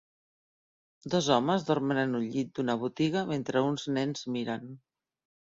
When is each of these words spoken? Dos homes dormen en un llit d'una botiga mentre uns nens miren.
Dos 1.13 1.27
homes 1.35 1.65
dormen 1.67 1.99
en 2.05 2.15
un 2.21 2.25
llit 2.37 2.49
d'una 2.61 2.77
botiga 2.85 3.23
mentre 3.35 3.65
uns 3.69 3.87
nens 4.01 4.27
miren. 4.39 4.75